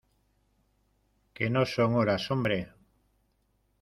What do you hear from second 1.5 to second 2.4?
no son horas,